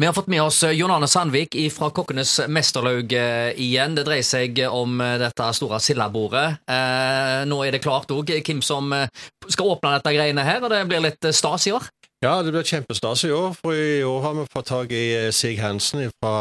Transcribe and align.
Vi 0.00 0.06
har 0.06 0.12
fått 0.12 0.26
med 0.26 0.42
oss 0.42 0.64
Jon 0.74 0.90
Arne 0.90 1.06
Sandvik 1.06 1.54
fra 1.70 1.86
Kokkenes 1.94 2.40
mesterlaug 2.50 3.12
eh, 3.14 3.52
igjen. 3.62 3.94
Det 3.94 4.02
dreier 4.08 4.26
seg 4.26 4.58
om 4.66 4.96
eh, 5.00 5.12
dette 5.22 5.46
store 5.54 5.78
sildabordet. 5.78 6.56
Eh, 6.66 7.44
nå 7.46 7.60
er 7.62 7.76
det 7.76 7.82
klart 7.84 8.10
òg 8.10 8.32
hvem 8.34 8.58
som 8.66 8.90
eh, 8.96 9.06
skal 9.46 9.70
åpne 9.76 9.92
dette 9.94 10.14
greiene 10.16 10.42
her, 10.42 10.58
og 10.66 10.72
det 10.74 10.80
blir 10.90 11.04
litt 11.04 11.28
eh, 11.30 11.34
stas 11.36 11.68
i 11.70 11.74
år. 11.76 11.86
Ja, 12.26 12.40
det 12.42 12.50
blir 12.56 12.66
kjempestas 12.66 13.22
i 13.28 13.30
år, 13.36 13.54
for 13.60 13.78
i 13.78 14.02
år 14.02 14.20
har 14.26 14.34
vi 14.40 14.48
fått 14.50 14.70
tak 14.72 14.90
i 14.90 15.04
eh, 15.28 15.30
Sig 15.30 15.60
Hansen 15.62 16.08
fra 16.18 16.34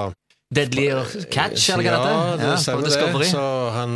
Deadly 0.54 0.88
Catch, 1.30 1.70
eller 1.76 1.92
hva 1.94 2.10
Ja, 2.10 2.24
det 2.40 2.48
det 2.50 2.58
stemmer 2.66 2.88
Discovery. 2.90 3.28
det. 3.28 3.32
Så 3.36 3.46
han 3.78 3.94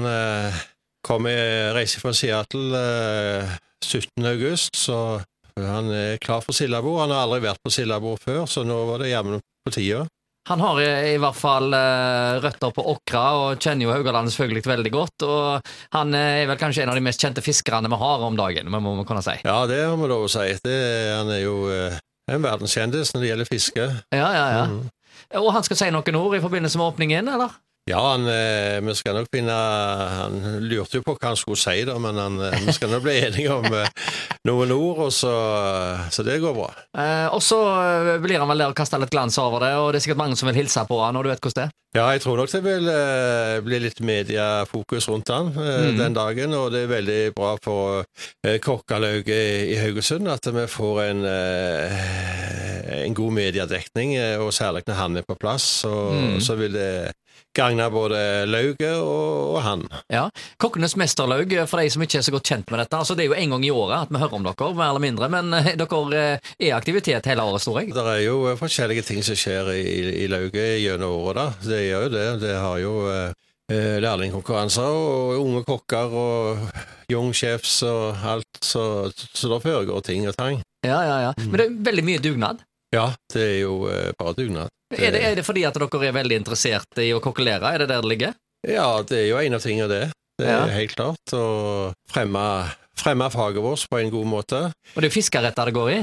kommer 1.08 1.74
reise 1.78 2.02
fra 2.04 2.14
Seattle 2.14 2.78
eh, 2.78 3.58
17. 3.82 4.21
august, 4.36 4.78
så 4.78 5.02
han 5.66 5.89
er 5.89 6.20
klar 6.21 6.44
for 6.46 6.54
Sildabo, 6.54 7.00
Han 7.02 7.14
har 7.14 7.26
aldri 7.26 7.42
vært 7.48 7.64
på 7.64 7.74
Sildabo 7.74 8.18
før, 8.21 8.46
så 8.46 8.62
nå 8.68 8.78
var 8.92 9.02
det 9.02 9.14
jammen 9.14 9.42
på 9.66 9.74
tida. 9.74 10.06
Han 10.48 10.62
har 10.64 10.80
i, 10.80 11.18
hvert 11.20 11.36
fall 11.36 11.74
eh, 11.75 12.38
røtter 12.39 12.71
på 12.71 12.84
Åkra 12.93 13.24
og 13.36 13.60
kjenner 13.60 13.84
jo 13.84 13.92
Haugalandet 13.92 14.32
selvfølgelig 14.32 14.64
veldig 14.70 14.92
godt. 14.93 15.25
Og 15.28 15.71
han 15.98 16.15
eh, 16.15 16.43
er 16.43 16.48
vel 16.48 16.60
kanskje 16.62 16.86
en 16.86 16.93
av 16.93 16.96
de 16.96 17.04
mest 17.04 17.24
kjente 17.24 17.43
fiskerne 17.43 17.92
vi 17.92 18.00
har 18.00 18.24
om 18.24 18.38
dagen, 18.39 18.71
må 18.71 18.96
vi 19.01 19.07
kunne 19.10 19.24
si. 19.25 19.36
Ja, 19.43 19.60
det 19.68 19.82
har 19.84 19.98
vi 20.00 20.07
lov 20.07 20.28
å 20.29 20.32
si. 20.32 20.48
Det, 20.64 20.78
han 21.12 21.34
er 21.36 21.42
jo 21.43 21.57
eh, 21.74 22.00
en 22.32 22.46
verdenskjendis 22.46 23.12
når 23.12 23.24
det 23.24 23.32
gjelder 23.34 23.51
fiske. 23.51 23.89
Ja, 24.15 24.29
ja, 24.37 24.48
ja. 24.56 24.64
Mm. 24.71 24.86
Og 25.42 25.51
han 25.51 25.68
skal 25.68 25.82
si 25.82 25.92
noen 25.92 26.20
ord 26.21 26.37
i 26.37 26.43
forbindelse 26.43 26.79
med 26.79 26.93
åpningen, 26.93 27.34
eller? 27.36 27.60
Ja, 27.87 28.01
han, 28.11 28.27
eh, 28.27 28.82
vi 28.83 28.96
skal 29.00 29.15
nok 29.15 29.29
finne 29.32 29.54
Han 30.11 30.41
lurte 30.68 31.00
jo 31.00 31.05
på 31.05 31.14
hva 31.15 31.29
han 31.32 31.39
skulle 31.39 31.59
si, 31.61 31.86
da, 31.87 31.95
men 32.03 32.19
han, 32.19 32.36
eh, 32.44 32.58
vi 32.66 32.75
skal 32.75 32.91
nok 32.91 33.05
bli 33.05 33.16
enige 33.30 33.53
om 33.53 33.67
eh, 33.72 33.88
noen 34.50 34.73
ord, 34.75 35.05
og 35.05 35.14
så, 35.16 35.31
så 36.11 36.25
det 36.28 36.42
går 36.44 36.55
bra. 36.58 36.67
Eh, 37.00 37.28
og 37.31 37.39
så 37.44 37.61
blir 38.23 38.44
han 38.44 38.52
vel 38.52 38.66
der 38.66 38.73
og 38.73 38.78
kaster 38.78 39.00
litt 39.00 39.14
glans 39.14 39.39
over 39.39 39.64
det, 39.64 39.73
og 39.80 39.94
det 39.94 40.02
er 40.02 40.08
sikkert 40.08 40.23
mange 40.25 40.39
som 40.39 40.52
vil 40.52 40.59
hilse 40.59 40.83
på 40.89 41.00
han, 41.00 41.16
og 41.16 41.23
du 41.23 41.31
vet 41.31 41.39
hvordan 41.39 41.61
det 41.61 41.69
er. 41.69 41.75
Ja, 41.95 42.09
jeg 42.14 42.22
tror 42.22 42.36
nok 42.38 42.52
det 42.52 42.59
vil 42.66 42.89
eh, 42.92 43.58
bli 43.66 43.80
litt 43.81 44.02
mediefokus 44.06 45.08
rundt 45.09 45.31
han 45.34 45.53
eh, 45.56 45.88
mm. 45.88 45.97
den 46.02 46.17
dagen, 46.17 46.53
og 46.53 46.69
det 46.73 46.84
er 46.84 46.92
veldig 46.92 47.22
bra 47.38 47.56
for 47.64 48.03
eh, 48.45 48.59
Kokkalauget 48.62 49.31
i, 49.31 49.72
i 49.72 49.80
Haugesund 49.80 50.28
at 50.30 50.52
vi 50.52 50.67
får 50.69 51.02
en, 51.08 51.23
en 53.04 53.16
god 53.18 53.34
mediedekning, 53.38 54.16
eh, 54.18 54.36
og 54.42 54.54
særlig 54.56 54.86
når 54.88 55.00
han 55.02 55.18
er 55.18 55.28
på 55.28 55.38
plass, 55.40 55.64
så, 55.84 55.94
mm. 56.14 56.42
så 56.44 56.58
vil 56.60 56.76
det 56.76 56.92
gagne 57.58 57.88
både 57.92 58.20
lauget 58.50 59.00
og, 59.00 59.56
og 59.56 59.62
han. 59.66 59.86
Ja. 60.14 60.28
Kokkenes 60.62 60.96
mesterlaug, 61.00 61.54
eh, 61.54 61.68
for 61.70 61.82
de 61.82 61.92
som 61.94 62.04
ikke 62.06 62.20
er 62.22 62.28
så 62.28 62.34
godt 62.36 62.52
kjent 62.52 62.72
med 62.72 62.82
dette. 62.84 63.00
altså 63.00 63.16
Det 63.18 63.26
er 63.26 63.32
jo 63.32 63.40
en 63.40 63.56
gang 63.56 63.66
i 63.66 63.74
året 63.74 64.06
at 64.06 64.14
vi 64.14 64.22
hører 64.22 64.38
om 64.38 64.48
dere, 64.48 64.70
mer 64.78 64.92
eller 64.92 65.04
mindre, 65.04 65.32
men 65.34 65.58
eh, 65.58 65.74
dere 65.80 66.22
eh, 66.22 66.54
er 66.60 66.78
aktivitet 66.78 67.30
hele 67.32 67.46
året, 67.46 67.66
tror 67.66 67.82
jeg. 67.82 67.96
Det 67.96 68.06
er 68.14 68.24
jo 68.28 68.40
eh, 68.52 68.60
forskjellige 68.60 69.08
ting 69.10 69.24
som 69.26 69.40
skjer 69.40 69.74
i, 69.76 69.82
i, 69.82 70.06
i 70.26 70.30
lauget 70.32 70.78
gjennom 70.84 71.18
året, 71.18 71.42
da. 71.42 71.48
Det 71.72 71.84
gjør 71.88 72.08
jo 72.08 72.14
det. 72.18 72.28
Det 72.46 72.56
har 72.56 72.80
jo 72.84 72.94
eh, 73.14 73.34
eh, 73.74 73.98
lærlingkonkurranser 74.06 75.02
og 75.02 75.42
unge 75.42 75.66
kokker 75.68 76.18
og 76.24 76.64
young 77.12 77.34
chefs 77.36 77.82
og 77.88 78.18
alt, 78.28 78.64
så, 78.64 79.10
så 79.16 79.54
det 79.54 79.62
foregår 79.64 80.04
ting 80.06 80.28
og 80.28 80.36
tang. 80.38 80.62
Ja, 80.86 81.02
ja, 81.04 81.20
ja. 81.28 81.36
Men 81.42 81.60
det 81.60 81.68
er 81.68 81.78
veldig 81.90 82.04
mye 82.06 82.24
dugnad. 82.24 82.64
Ja, 82.96 83.10
det 83.34 83.42
er 83.44 83.60
jo 83.66 83.88
eh, 83.92 84.12
paradugnad. 84.18 84.70
Er 84.96 85.12
det, 85.12 85.22
er 85.24 85.36
det 85.36 85.44
fordi 85.46 85.66
at 85.68 85.76
dere 85.76 86.08
er 86.08 86.14
veldig 86.16 86.38
interessert 86.40 87.02
i 87.04 87.10
å 87.12 87.20
kokkelere? 87.24 87.74
Er 87.76 87.84
det 87.84 87.90
der 87.92 88.02
det 88.02 88.08
ligger? 88.14 88.34
Ja, 88.68 89.02
det 89.04 89.18
er 89.26 89.28
jo 89.34 89.38
en 89.42 89.54
av 89.58 89.62
tingene 89.66 89.88
det. 89.92 90.04
Det 90.40 90.48
er 90.48 90.54
Ja. 90.54 90.66
helt 90.78 90.96
klart. 90.96 91.34
Å 91.34 91.92
fremme, 92.10 92.44
fremme 92.98 93.28
faget 93.34 93.62
vårt 93.62 93.84
på 93.90 94.00
en 94.00 94.10
god 94.14 94.28
måte. 94.32 94.60
Og 94.96 95.02
det 95.02 95.06
er 95.06 95.10
jo 95.10 95.16
fiskeretter 95.22 95.66
det 95.66 95.74
går 95.76 95.90
i? 95.92 96.00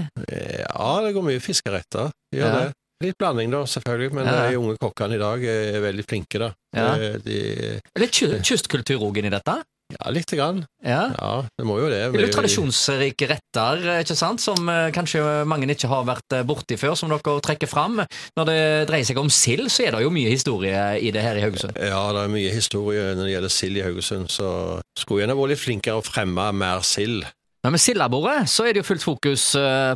Ja, 0.69 1.01
det 1.05 1.15
går 1.17 1.23
mye 1.25 1.41
fiskeretter. 1.41 2.11
Gjør 2.35 2.49
Ja. 2.51 2.59
det. 2.61 2.73
Litt 3.03 3.19
blanding, 3.19 3.51
da, 3.51 3.65
selvfølgelig, 3.67 4.13
men 4.15 4.27
Ja. 4.27 4.49
de 4.51 4.57
unge 4.57 4.77
kokkene 4.81 5.15
i 5.17 5.19
dag 5.19 5.43
er 5.45 5.81
veldig 5.83 6.05
flinke, 6.07 6.39
da. 6.39 6.53
Ja. 6.75 6.95
De, 7.19 7.81
Litt 7.99 8.13
ky- 8.13 8.39
kystkultur 8.41 9.01
òg 9.03 9.17
inni 9.19 9.31
dette? 9.31 9.63
Ja, 9.95 10.11
lite 10.11 10.37
grann. 10.37 10.65
Ja. 10.85 11.11
Ja, 11.19 11.33
det 11.59 11.67
må 11.67 11.79
jo 11.81 11.89
det. 11.89 12.01
Det 12.13 12.21
er 12.21 12.27
jo 12.27 12.35
tradisjonsrike 12.35 13.29
retter, 13.31 13.85
eh, 13.93 14.01
ikke 14.05 14.17
sant, 14.19 14.43
som 14.43 14.69
eh, 14.71 14.91
kanskje 14.95 15.23
mange 15.49 15.69
ikke 15.73 15.91
har 15.91 16.05
vært 16.09 16.37
eh, 16.37 16.45
borti 16.47 16.79
før, 16.81 16.97
som 16.99 17.13
dere 17.13 17.37
trekker 17.45 17.71
fram. 17.71 18.03
Når 18.39 18.51
det 18.51 18.59
dreier 18.91 19.09
seg 19.09 19.21
om 19.21 19.31
sild, 19.33 19.71
så 19.73 19.87
er 19.87 19.97
det 19.97 20.05
jo 20.05 20.13
mye 20.15 20.33
historie 20.33 20.83
i 21.01 21.13
det 21.15 21.25
her 21.25 21.41
i 21.41 21.45
Haugesund. 21.47 21.79
Ja, 21.79 22.03
det 22.17 22.27
er 22.27 22.35
mye 22.35 22.53
historie 22.55 23.15
når 23.15 23.29
det 23.29 23.37
gjelder 23.37 23.55
sild 23.57 23.81
i 23.81 23.87
Haugesund, 23.87 24.29
så 24.33 24.51
skulle 24.99 25.25
gjerne 25.25 25.39
vært 25.39 25.55
litt 25.55 25.65
flinkere 25.65 26.03
å 26.03 26.05
fremme 26.05 26.51
mer 26.57 26.85
sild. 26.87 27.25
Men 27.65 27.79
med 27.79 27.81
sildebordet 27.81 28.45
så 28.53 28.67
er 28.69 28.75
det 28.75 28.83
jo 28.83 28.91
fullt 28.91 29.07
fokus 29.07 29.47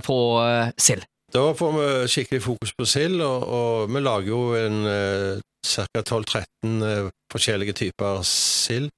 på 0.07 0.19
sild. 0.81 1.05
Da 1.29 1.51
får 1.53 1.75
vi 1.75 1.89
skikkelig 2.09 2.41
fokus 2.41 2.71
på 2.73 2.87
sild, 2.89 3.21
og, 3.21 3.43
og 3.45 3.93
vi 3.93 4.01
lager 4.01 4.31
jo 4.31 4.41
en 4.57 5.43
ca. 5.67 5.87
12-13 6.01 6.83
eh, 6.83 7.11
forskjellige 7.33 7.73
typer 7.73 8.23
sild 8.27 8.91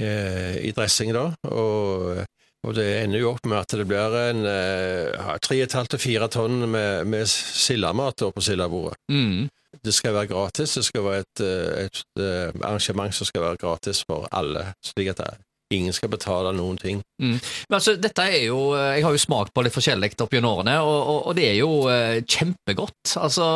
i 0.00 0.72
dressing 0.76 1.12
da, 1.16 1.24
og, 1.50 2.24
og 2.66 2.74
det 2.76 2.86
ender 3.04 3.22
jo 3.22 3.32
opp 3.34 3.46
med 3.46 3.58
at 3.60 3.74
det 3.78 3.86
blir 3.90 4.14
en 4.20 4.44
eh, 4.46 5.34
3,5-4 5.46 6.28
tonn 6.34 6.64
med, 6.70 7.06
med 7.10 7.26
sildemat 7.30 8.26
på 8.34 8.44
sildebordet. 8.44 8.98
Mm. 9.12 9.48
Det 9.84 9.92
skal 9.94 10.14
være 10.16 10.30
gratis, 10.30 10.74
det 10.78 10.84
skal 10.86 11.04
være 11.04 11.24
et, 11.26 11.42
et, 11.44 11.84
et, 11.84 12.22
eh, 12.24 12.48
arrangement 12.64 13.14
som 13.14 13.28
skal 13.28 13.44
være 13.44 13.60
gratis 13.60 14.00
for 14.08 14.26
alle, 14.32 14.72
slik 14.86 15.12
at 15.14 15.22
det- 15.24 15.36
ingen 15.70 15.92
skal 15.92 16.08
betale 16.08 16.48
noen 16.56 16.78
ting. 16.80 17.02
Men 17.20 17.74
altså, 17.76 17.92
dette 18.00 18.24
er 18.24 18.46
jo 18.46 18.72
eh, 18.72 18.94
Jeg 18.96 19.04
har 19.04 19.12
jo 19.12 19.20
smakt 19.20 19.52
på 19.52 19.60
litt 19.66 19.74
forskjellig 19.74 20.14
opp 20.24 20.32
gjennom 20.32 20.54
årene, 20.62 20.78
og, 20.80 20.96
og, 21.12 21.18
og 21.28 21.36
det 21.36 21.44
er 21.50 21.58
jo 21.58 21.68
eh, 21.92 22.22
kjempegodt. 22.24 23.12
Altså 23.20 23.48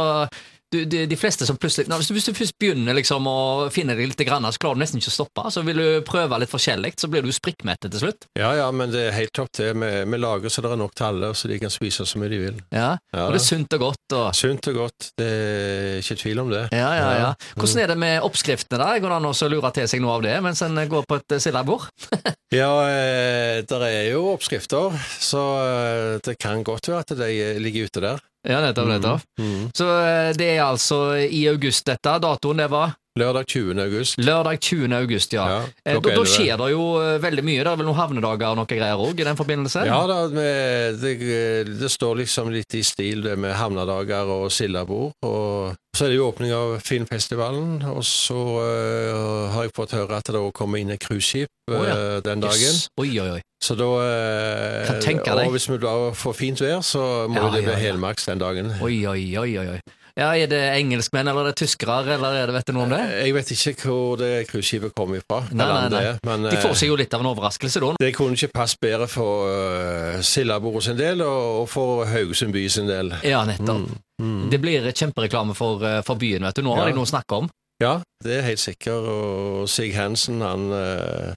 du, 0.72 0.78
de, 0.88 1.04
de 1.10 1.16
fleste 1.20 1.46
som 1.48 1.58
plutselig 1.60 1.88
Nå, 1.90 1.98
hvis, 2.00 2.08
du, 2.10 2.14
hvis 2.16 2.26
du 2.28 2.32
først 2.36 2.56
begynner 2.60 2.96
liksom 2.96 3.26
å 3.28 3.36
finne 3.74 3.94
deg 3.98 4.10
litt, 4.10 4.22
grann, 4.26 4.46
så 4.52 4.60
klarer 4.62 4.78
du 4.78 4.82
nesten 4.84 5.00
ikke 5.02 5.10
å 5.12 5.16
stoppe. 5.16 5.44
Så 5.52 5.62
vil 5.66 5.80
du 5.80 5.86
prøve 6.06 6.38
litt 6.40 6.52
forskjellig, 6.52 6.94
så 7.00 7.10
blir 7.12 7.24
du 7.26 7.32
sprikkmettet 7.34 7.92
til 7.92 8.04
slutt. 8.06 8.26
Ja, 8.38 8.52
ja, 8.58 8.68
men 8.74 8.92
det 8.94 9.06
er 9.08 9.16
helt 9.16 9.34
topp 9.36 9.52
det. 9.58 9.72
Vi, 9.78 9.90
vi 10.12 10.20
lager 10.22 10.52
så 10.52 10.64
det 10.64 10.72
er 10.72 10.80
nok 10.80 10.94
til 10.98 11.08
alle, 11.08 11.32
så 11.38 11.50
de 11.50 11.58
kan 11.62 11.72
spise 11.72 12.06
så 12.08 12.20
mye 12.22 12.32
de 12.32 12.40
vil. 12.46 12.60
Ja, 12.72 12.92
Ja, 13.12 13.26
Og 13.26 13.34
det 13.34 13.42
er 13.42 13.46
sunt 13.46 13.74
og 13.76 13.84
godt. 13.86 14.16
Og, 14.16 14.28
Sunt 14.36 14.68
og 14.72 14.76
godt, 14.76 15.10
det 15.20 15.28
er 15.28 15.98
ikke 16.02 16.18
tvil 16.22 16.42
om 16.42 16.50
det. 16.52 16.66
ja, 16.72 16.90
ja, 16.98 17.10
ja. 17.20 17.30
Hvordan 17.56 17.82
er 17.82 17.92
det 17.92 17.98
med 18.00 18.26
oppskriftene? 18.26 18.80
da? 18.82 18.92
Går 19.00 19.12
det 19.12 19.18
an 19.20 19.30
å 19.30 19.50
lure 19.52 19.72
til 19.76 19.88
seg 19.90 20.02
noe 20.04 20.18
av 20.18 20.24
det 20.24 20.36
mens 20.44 20.62
en 20.64 20.76
går 20.88 21.06
på 21.08 21.20
et 21.20 21.36
eh, 21.36 21.42
sildebord? 21.42 21.88
Ja, 22.52 22.68
eh, 22.84 23.62
der 23.64 23.82
er 23.86 24.10
jo 24.10 24.26
oppskrifter, 24.34 24.92
så 25.24 25.40
eh, 25.62 26.18
det 26.20 26.34
kan 26.36 26.60
godt 26.66 26.90
være 26.90 27.00
at 27.00 27.14
de 27.16 27.30
ligger 27.64 27.88
ute 27.88 28.02
der. 28.04 28.20
Ja, 28.48 28.58
nettopp, 28.60 28.88
nettopp. 28.90 29.28
Mm. 29.40 29.70
Så 29.76 29.86
eh, 29.86 30.32
det 30.38 30.48
er 30.56 30.64
altså 30.64 31.04
i 31.22 31.44
august 31.50 31.86
dette. 31.86 32.18
Datoen 32.22 32.62
det 32.64 32.68
var 32.72 32.96
Lørdag 33.20 33.44
20. 33.46 33.76
august. 33.76 34.18
lørdag 34.18 34.58
20. 34.60 34.92
august, 34.96 35.32
ja. 35.32 35.48
Ja, 35.48 35.62
Eh, 35.84 36.00
Da, 36.00 36.14
da 36.16 36.24
skjer 36.24 36.56
det 36.56 36.70
jo 36.72 36.84
eh, 36.96 37.18
veldig 37.20 37.44
mye. 37.44 37.60
Det 37.60 37.68
er 37.68 37.76
vel 37.76 37.86
noen 37.86 37.98
havnedager 37.98 38.54
og 38.54 38.56
noe 38.56 38.66
greier 38.66 38.96
òg 38.96 39.20
i 39.20 39.26
den 39.28 39.36
forbindelse? 39.36 39.84
Ja 39.84 40.00
da, 40.08 40.28
det, 40.32 41.68
det 41.68 41.90
står 41.92 42.22
liksom 42.22 42.48
litt 42.54 42.72
i 42.74 42.82
stil 42.82 43.20
det 43.22 43.36
med 43.36 43.52
havnedager 43.52 44.32
og 44.32 44.48
sildebord. 44.50 45.12
Og 45.28 45.76
så 45.92 46.06
er 46.06 46.14
det 46.14 46.16
jo 46.16 46.30
åpning 46.30 46.54
av 46.56 46.78
filmfestivalen, 46.80 47.82
og 47.84 48.00
så 48.00 48.40
uh, 48.64 49.52
har 49.52 49.68
jeg 49.68 49.76
fått 49.76 49.92
høre 49.92 50.16
at 50.16 50.32
det 50.32 50.40
òg 50.40 50.54
kommer 50.56 50.80
inn 50.80 50.94
et 50.94 51.02
cruiseskip 51.04 51.52
oh, 51.68 51.84
ja. 51.84 52.20
den 52.24 52.40
dagen. 52.40 52.64
Yes. 52.64 52.88
Oi, 52.96 53.12
oi, 53.20 53.28
oi. 53.36 53.42
Så 53.62 53.76
da 53.78 53.86
eh. 54.02 55.42
Og 55.46 55.52
hvis 55.54 55.68
vi 55.70 55.78
da 55.78 55.94
får 56.18 56.34
fint 56.34 56.60
vær, 56.62 56.80
så 56.82 57.28
må 57.30 57.38
Ja, 57.38 57.50
det 57.54 57.62
bli 57.62 57.70
ja, 57.70 57.78
ja. 57.78 57.82
helmaks 57.92 58.26
den 58.26 58.40
dagen. 58.42 58.72
Oi, 58.82 59.04
oi, 59.06 59.26
oi, 59.38 59.52
oi. 59.58 59.80
Ja, 60.12 60.34
Er 60.36 60.46
det 60.50 60.58
engelskmenn, 60.76 61.28
eller 61.30 61.46
er 61.46 61.54
det 61.54 61.62
tyskere, 61.62 62.02
eller 62.04 62.34
er 62.36 62.50
det, 62.50 62.54
vet 62.58 62.66
du 62.68 62.74
noe 62.76 62.84
om 62.84 62.90
det? 62.92 63.00
Jeg 63.22 63.32
vet 63.32 63.52
ikke 63.54 63.86
hvor 63.88 64.18
det 64.20 64.32
cruiseskipet 64.50 64.92
kommer 64.98 65.22
ifra. 65.22 65.38
Nei, 65.54 65.64
nei, 65.64 65.86
det 65.88 65.94
nei. 65.96 66.02
er, 66.10 66.18
Men 66.26 66.44
De 66.50 66.58
får 66.60 66.74
eh, 66.74 66.78
seg 66.82 66.90
jo 66.90 66.98
litt 67.00 67.14
av 67.16 67.24
en 67.24 67.30
overraskelse 67.30 67.80
da. 67.80 67.92
det 68.02 68.10
kunne 68.18 68.36
ikke 68.36 68.50
passe 68.52 68.76
bedre 68.82 69.08
for 69.08 69.46
uh, 69.48 70.20
Sildabordet 70.20 70.84
sin 70.90 70.98
del, 71.00 71.22
og, 71.24 71.64
for 71.72 72.04
Haugesund 72.10 72.52
by 72.52 72.66
sin 72.68 72.90
del. 72.90 73.14
Ja, 73.24 73.46
nettopp. 73.48 73.88
Mm. 74.20 74.50
Det 74.52 74.60
blir 74.60 74.90
kjempereklame 74.92 75.56
for, 75.56 75.80
eh, 75.86 76.02
for 76.04 76.20
byen, 76.20 76.44
vet 76.44 76.60
du. 76.60 76.66
Nå 76.66 76.76
har 76.76 76.84
Ja. 76.84 76.92
de 76.92 76.98
noe 77.00 77.08
å 77.08 77.12
snakke 77.14 77.40
om. 77.40 77.48
Ja, 77.82 77.96
det 78.22 78.36
er 78.38 78.44
helt 78.46 78.62
sikker. 78.62 79.08
Og 79.12 79.68
Sig 79.70 79.94
Hansen, 79.96 80.42
han 80.44 80.68
eh, 80.76 81.32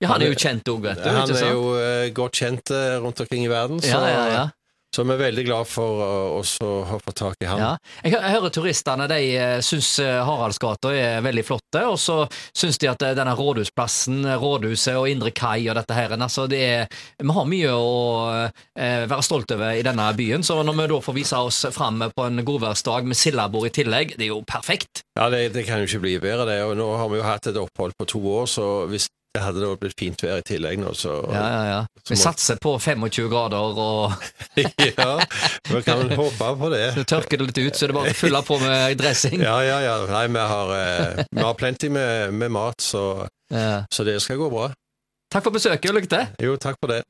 Ja, 0.00 0.14
han 0.14 0.22
er 0.24 0.30
jo 0.32 0.38
kjent 0.38 0.68
òg, 0.72 0.80
vet 0.86 1.02
du. 1.02 1.10
Han 1.12 1.34
er 1.36 1.50
jo 1.52 1.74
eh, 1.76 2.06
godt 2.16 2.40
kjent 2.40 2.72
eh, 2.72 2.96
rundt 3.04 3.20
omkring 3.20 3.44
i 3.44 3.52
verden, 3.52 3.82
så, 3.84 3.92
Ja, 3.92 4.08
ja, 4.08 4.24
ja. 4.32 4.46
Så 4.94 5.04
vi 5.06 5.14
er 5.14 5.20
veldig 5.20 5.44
glad 5.46 5.68
for 5.70 6.02
å 6.02 6.70
ha 6.88 6.98
fått 6.98 7.20
tak 7.20 7.44
i 7.44 7.46
han. 7.46 7.60
Ja. 7.62 7.70
Jeg, 8.02 8.16
hører 8.34 8.50
turistene 8.54 9.06
de 9.10 9.18
eh, 9.38 9.58
syns 9.62 9.92
eh, 10.02 10.18
Haraldsgata 10.26 10.90
er 10.96 11.22
veldig 11.22 11.44
flotte, 11.46 11.84
og 11.86 11.98
så 12.00 12.24
syns 12.50 12.80
de 12.82 12.90
at 12.90 13.04
eh, 13.06 13.14
denne 13.14 13.36
rådhusplassen, 13.38 14.24
rådhuset 14.42 14.98
og 14.98 15.06
Indre 15.10 15.30
Kai 15.30 15.68
og 15.68 15.78
dette 15.78 15.94
her 15.94 16.16
altså 16.16 16.48
det 16.50 16.60
er, 16.64 16.98
Vi 17.22 17.36
har 17.36 17.46
mye 17.46 17.70
å 17.70 17.92
være 18.74 19.22
stolt 19.22 19.52
over 19.54 19.78
i 19.78 19.84
denne 19.86 20.08
byen, 20.16 20.42
så 20.46 20.58
når 20.66 20.78
vi 20.80 20.88
da 20.90 20.98
får 21.04 21.16
vise 21.16 21.38
oss 21.38 21.60
fram 21.74 22.02
på 22.10 22.26
en 22.26 22.42
godværsdag 22.46 23.06
med 23.06 23.18
sildabord 23.18 23.70
i 23.70 23.74
tillegg, 23.80 24.16
det 24.18 24.26
er 24.26 24.32
jo 24.34 24.42
perfekt. 24.48 25.04
Ja, 25.18 25.30
det, 25.30 25.50
det 25.54 25.66
kan 25.68 25.82
jo 25.82 25.88
ikke 25.88 26.02
bli 26.02 26.18
bedre, 26.22 26.48
det. 26.48 26.60
Og 26.66 26.74
nå 26.80 26.88
har 26.98 27.10
vi 27.12 27.20
jo 27.20 27.26
hatt 27.26 27.50
et 27.50 27.60
opphold 27.60 27.94
på 27.98 28.08
to 28.10 28.22
år, 28.40 28.50
så 28.50 28.68
hvis 28.90 29.06
det 29.34 29.42
hadde 29.44 29.60
da 29.62 29.74
blitt 29.78 29.94
fint 29.98 30.22
vær 30.24 30.40
i 30.40 30.44
tillegg 30.46 30.80
nå, 30.82 30.90
så 30.98 31.12
Ja, 31.30 31.44
ja, 31.54 31.60
ja. 31.68 31.80
Vi 32.08 32.16
satser 32.18 32.58
på 32.62 32.72
25 32.82 33.28
grader, 33.30 33.78
og 33.78 34.16
ja, 34.58 35.12
vi 35.70 35.82
kan 35.86 36.00
vel 36.02 36.16
håpe 36.18 36.48
på 36.58 36.70
det. 36.72 36.82
så 36.96 37.04
tørker 37.14 37.38
det 37.38 37.46
litt 37.50 37.60
ut, 37.68 37.78
så 37.78 37.86
er 37.86 37.92
det 37.92 37.98
bare 38.00 38.10
å 38.14 38.18
fylle 38.18 38.42
på 38.48 38.58
med 38.64 38.98
dressing. 38.98 39.38
Ja, 39.44 39.60
ja, 39.62 39.78
ja. 39.84 39.94
Nei, 40.10 40.24
vi 40.34 40.46
har, 40.54 40.74
eh, 40.80 41.24
vi 41.30 41.44
har 41.46 41.54
plenty 41.60 41.92
med, 41.94 42.34
med 42.34 42.50
mat, 42.50 42.80
så, 42.82 43.04
Ja. 43.54 43.84
så 43.94 44.04
det 44.06 44.18
skal 44.24 44.38
gå 44.42 44.50
bra. 44.50 44.70
Takk 45.30 45.44
for 45.46 45.54
besøket, 45.54 45.92
og 45.92 46.00
lykke 46.00 46.10
til. 46.10 46.26
Jo, 46.48 46.56
takk 46.58 46.80
for 46.82 46.90
det. 46.90 47.04